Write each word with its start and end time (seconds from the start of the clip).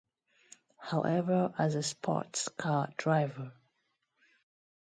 However 0.79 1.53
as 1.59 1.75
a 1.75 1.83
sports 1.83 2.49
car 2.57 2.89
driver. 2.97 3.51